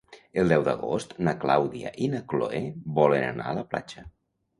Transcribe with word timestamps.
El 0.43 0.47
deu 0.51 0.61
d'agost 0.67 1.11
na 1.27 1.33
Clàudia 1.43 1.91
i 2.05 2.07
na 2.13 2.21
Cloè 2.33 2.63
volen 3.01 3.27
anar 3.35 3.47
a 3.51 3.55
la 3.59 3.65
platja. 3.75 4.07